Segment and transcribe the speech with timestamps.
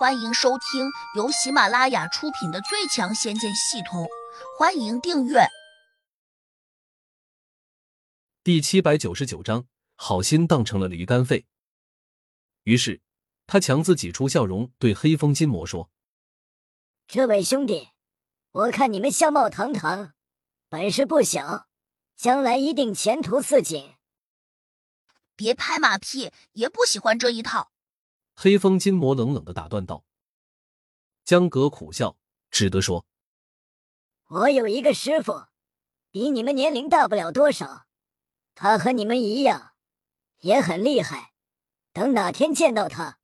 [0.00, 4.04] 欢迎收听由喜马拉雅出品的《最强仙剑系统》，
[4.58, 5.46] 欢迎订阅。
[8.42, 9.66] 第七百九十九章，
[9.96, 11.46] 好心当成了驴肝肺。
[12.62, 13.02] 于是
[13.46, 15.90] 他强自挤出笑容，对黑风金魔说
[17.06, 17.90] ：“这位兄弟，
[18.52, 20.14] 我看你们相貌堂堂，
[20.70, 21.66] 本事不小，
[22.16, 23.96] 将来一定前途似锦。
[25.36, 27.70] 别拍马屁，爷不喜欢这一套。”
[28.42, 30.02] 黑风金魔冷冷的打断道。
[31.26, 32.16] 江格苦笑，
[32.50, 33.04] 只得说
[34.28, 35.48] ：“我有一个师傅，
[36.10, 37.84] 比你们年龄大不了多少，
[38.54, 39.72] 他和你们一样，
[40.38, 41.34] 也很厉害。
[41.92, 43.18] 等哪天见到他，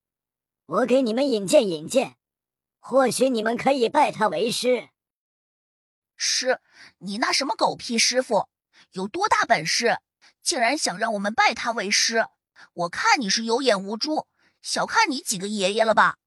[0.66, 2.19] 我给你们引荐引荐，
[2.78, 4.91] 或许你们可以拜他为师。”
[6.14, 6.60] 师，
[6.98, 8.50] 你那什么狗屁师傅，
[8.91, 9.98] 有多大本事，
[10.42, 12.28] 竟然想让我们拜他为师？
[12.74, 14.28] 我看你是有眼无珠。
[14.62, 16.19] 小看你几个爷爷了吧？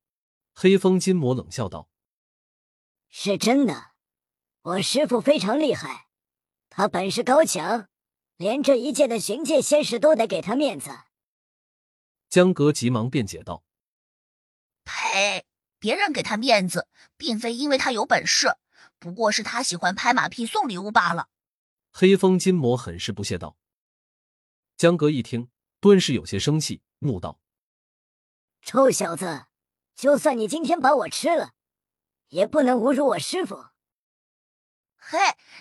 [0.54, 1.90] 黑风金魔冷笑道
[3.10, 3.92] ：“是真的，
[4.62, 6.08] 我师傅非常厉害，
[6.70, 7.88] 他本事高强，
[8.38, 10.90] 连这一届的巡界仙士都得给他面子。”
[12.30, 13.64] 江格急忙辩解道
[14.84, 15.46] ：“呸！
[15.80, 18.58] 别人给他面子，并非因为他有本事，
[19.00, 21.30] 不过是他喜欢拍马屁送礼物罢了。”
[21.92, 23.56] 黑风金魔很是不屑道。
[24.76, 27.40] 江格一听，顿时有些生气，怒道。
[28.72, 29.48] 臭小子，
[29.96, 31.54] 就算你今天把我吃了，
[32.28, 33.66] 也不能侮辱我师傅。
[34.96, 35.18] 嘿，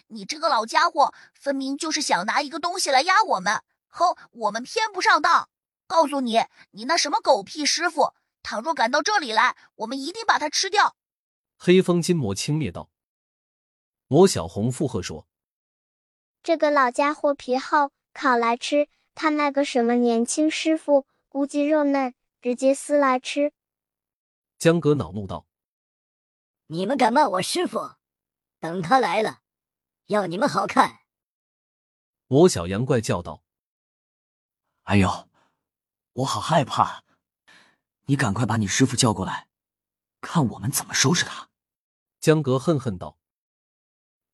[0.09, 3.63] 你这个老家伙，分明就是想拿一个东西来压我们。
[3.87, 5.49] 哼，我们偏不上当。
[5.87, 10.95] 告诉你，你那什么狗屁师傅，倘若赶到这里来，我们一定把他吃掉。
[11.57, 12.91] 黑风金魔轻蔑道。
[14.07, 15.27] 魔小红附和说
[16.45, 18.91] ：“这个老家伙皮厚，烤来吃。
[19.15, 23.53] 他那个什么年轻师傅，估计肉嫩。”直接撕来吃！
[24.61, 25.49] 江哥恼怒道
[26.69, 27.97] ：“你们敢骂我师傅？
[28.61, 29.41] 等他来了，
[30.07, 31.01] 要你们好看！”
[32.29, 33.43] 魔小羊怪叫道
[34.85, 35.29] ：“哎呦，
[36.13, 37.03] 我好害怕！
[38.05, 39.49] 你赶快把你师傅叫过来，
[40.21, 41.51] 看我们怎么收拾他！”
[42.21, 43.19] 江哥恨恨道：“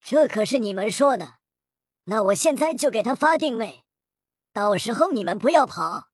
[0.02, 1.38] 这可是你们说的，
[2.04, 3.86] 那我现在就给他发定位，
[4.52, 6.10] 到时候你们不要跑。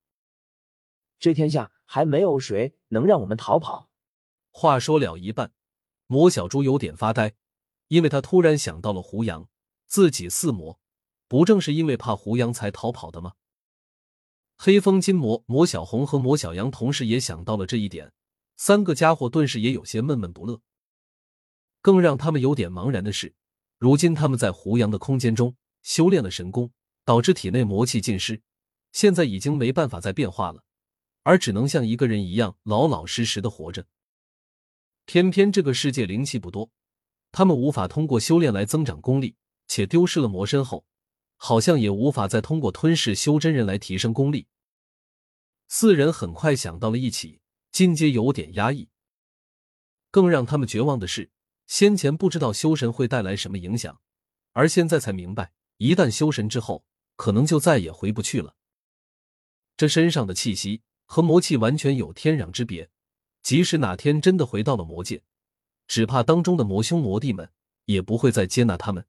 [1.18, 3.90] 这天下……”还没有谁能让我们逃跑。
[4.52, 5.52] 话说了一半，
[6.06, 7.34] 魔小猪有点发呆，
[7.88, 9.48] 因为他突然想到了胡杨，
[9.88, 10.78] 自己四魔，
[11.26, 13.32] 不正是因为怕胡杨才逃跑的吗？
[14.56, 18.12] 黑风金魔、魔小红和魔小羊同时也想到了这一点，
[18.56, 20.60] 三个家伙顿时也有些闷闷不乐。
[21.82, 23.34] 更让他们有点茫然的是，
[23.78, 26.70] 如今他们在胡杨的空间中修炼了神功，
[27.04, 28.42] 导致体内魔气尽失，
[28.92, 30.62] 现在已经没办法再变化了。
[31.30, 33.86] 而只能像一个人一样老老实实的活着。
[35.04, 36.72] 偏偏这个世界灵气不多，
[37.30, 39.36] 他们无法通过修炼来增长功力，
[39.68, 40.84] 且丢失了魔身后，
[41.36, 44.48] 好像也无法再通过吞噬修真人来提升功力。
[45.68, 48.88] 四人很快想到了一起，进阶有点压抑。
[50.10, 51.30] 更让他们绝望的是，
[51.68, 54.00] 先前不知道修神会带来什么影响，
[54.50, 58.56] 而现在才明白，一旦修神之后，可能就再也回不去了。
[59.76, 60.82] 这身上的气息。
[61.12, 62.88] 和魔气完全有天壤之别，
[63.42, 65.24] 即使哪天真的回到了魔界，
[65.88, 67.50] 只怕当中的魔兄魔弟们
[67.86, 69.04] 也不会再接纳他们。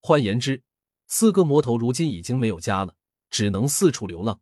[0.00, 0.62] 换言之，
[1.06, 2.96] 四个魔头如今已经没有家了，
[3.28, 4.40] 只能四处流浪。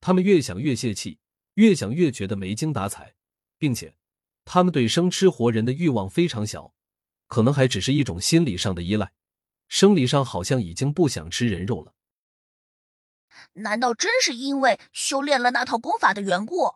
[0.00, 1.18] 他们越想越泄气，
[1.54, 3.16] 越想越觉得没精打采，
[3.58, 3.96] 并且
[4.44, 6.72] 他们对生吃活人的欲望非常小，
[7.26, 9.12] 可能还只是一种心理上的依赖，
[9.66, 11.92] 生理上好像已经不想吃人肉了。
[13.54, 16.74] 难道真是因为修炼了那套功法的缘故？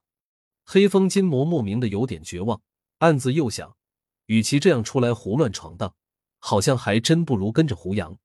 [0.64, 2.62] 黑风金魔莫名的有点绝望，
[2.98, 3.76] 暗自又想：
[4.26, 5.94] 与其这样出来胡乱闯荡，
[6.38, 8.16] 好像还真不如跟着胡杨。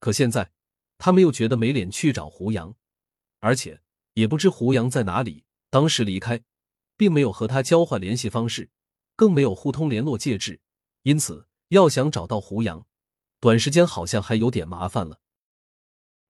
[0.00, 0.50] 可现在，
[0.98, 2.74] 他们又觉得没脸去找胡杨，
[3.38, 3.80] 而且
[4.14, 5.44] 也不知胡杨在哪里。
[5.70, 6.42] 当时离开，
[6.96, 8.68] 并没有和他交换联系方式，
[9.16, 10.60] 更没有互通联络介质，
[11.02, 12.84] 因此要想找到胡杨，
[13.40, 15.21] 短时间好像还有点麻烦了。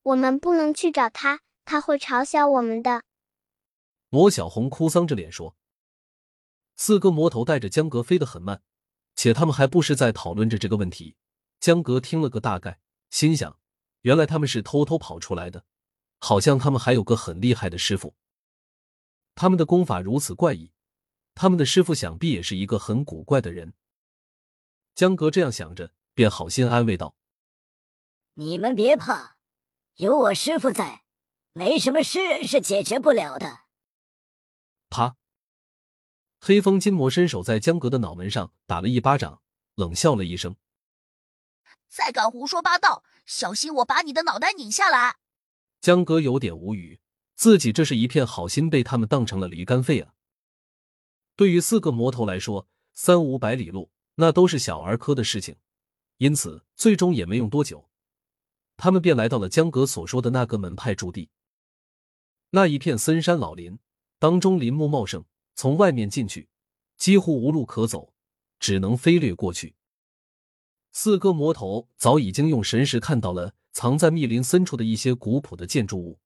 [0.03, 3.05] 我们不能去找他，他会嘲笑我们的。
[4.09, 5.57] 魔小红哭丧着脸说
[6.77, 8.63] ：“四个魔头带着江格飞得很慢，
[9.15, 11.17] 且他们还不是在讨论着这个问题。”
[11.61, 13.59] 江格听了个大概，心想：
[14.01, 15.65] 原来他们是偷偷跑出来的，
[16.19, 18.17] 好像他们还有个很厉害的师傅。
[19.37, 20.73] 他们的功法如此怪异，
[21.37, 23.75] 他们的师傅想必也是一个很古怪的人。
[24.97, 27.15] 江格这样想着，便好心安慰道
[28.35, 29.37] ：“你们别怕。”
[29.97, 31.03] 有我师傅在，
[31.53, 33.61] 没什么事是解决不了的。
[34.89, 35.17] 啪！
[36.41, 39.43] 黑风金魔伸手在江格的脑门上打了一巴掌，
[39.75, 40.57] 冷笑了一声
[41.89, 45.17] ：“再敢胡说八道，小心我把你的脑袋拧下来！”
[45.83, 47.01] 江格有点无语，
[47.35, 50.15] 自己这是一片好心被他们当成了驴肝肺啊！
[51.37, 55.57] 对于四个魔头来说，三五百里路那都是小儿科的事情，
[56.17, 57.91] 因此最终也没用多久，
[58.77, 61.31] 他们便来到了江格所说的那个门派驻地。
[62.51, 63.79] 那一片森山老林
[64.19, 65.25] 当中，林木茂盛。
[65.55, 66.49] 从外面进去，
[66.97, 68.15] 几乎无路可走，
[68.59, 69.75] 只能飞掠过去。
[70.93, 76.19] 四个魔头早已经用神识看到了藏在密林深处的一些古朴的建筑物。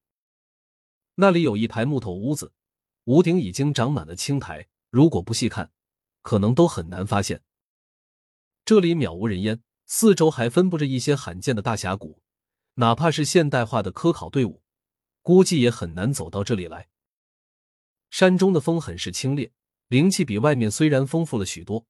[1.17, 2.53] 那里有一排木头屋子，
[3.05, 5.73] 屋顶已经长满了青苔，如果不细看，
[6.23, 7.43] 可能都很难发现。
[8.65, 12.23] 这里渺无人烟，四周还分布着一些罕见的大峡谷，
[12.79, 14.63] 哪怕是现代化的科考队伍，
[15.23, 16.89] 估计也很难走到这里来。
[18.11, 19.51] 山中的风很是清冽，
[19.89, 21.87] 灵气比外面虽然丰富了许多，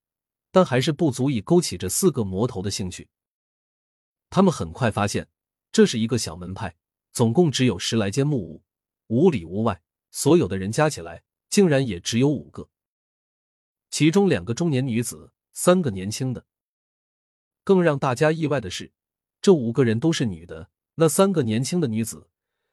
[0.53, 3.09] 但还是不足以勾起这四个魔头的兴趣。
[4.31, 5.29] 他们很快发现，
[5.73, 6.77] 这是一个小门派，
[7.13, 8.63] 总共只有十来间木屋，
[9.09, 9.83] 屋里屋外
[10.13, 12.69] 所有的人加起来，竟然也只有五个。
[13.91, 16.47] 其中两个中年女子，三个年轻的。
[17.65, 18.93] 更让大家意外的是，
[19.43, 20.71] 这五个人都是女的。
[20.97, 22.29] 那三个年轻的女子，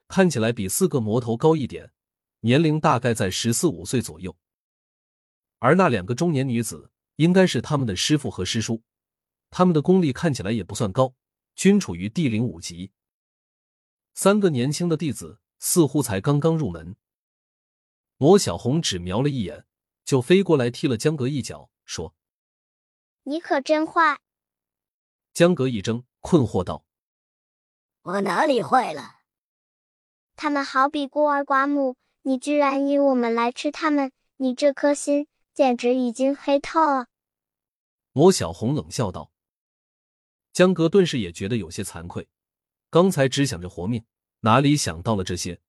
[0.08, 1.92] 看起来比四个魔头高一点。
[2.40, 4.36] 年龄大概在十四五岁左右，
[5.60, 8.82] 而那两个中年女子应该是他们的师傅和师叔，
[9.48, 11.14] 他们的功力看起来也不算高，
[11.54, 12.92] 均处于地灵五级。
[14.12, 16.96] 三个年轻的弟子似乎才刚刚入门。
[18.18, 19.66] 魔小红只瞄了一眼，
[20.04, 22.14] 就飞过来踢了江格一脚，说
[23.24, 24.20] ：“你可真坏！”
[25.32, 26.84] 江格一怔，困惑道
[28.04, 29.16] ：“我哪里坏了？”
[30.36, 31.96] 他们好比孤儿寡母。
[32.26, 34.10] 你居然引我们来吃他们！
[34.38, 37.08] 你这颗心简直已经黑透了。
[38.12, 39.30] 魔小红冷笑道。
[40.50, 42.26] 江哥顿时也觉得有些惭愧，
[42.88, 44.02] 刚才只想着活命，
[44.40, 45.60] 哪里想到了这些？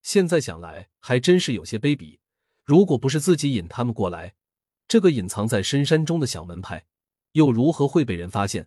[0.00, 2.18] 现在想来，还真是有些卑鄙。
[2.64, 4.34] 如果不是自己引他们过来，
[4.86, 6.86] 这个隐藏在深山中的小门派，
[7.32, 8.66] 又如何会被人发现？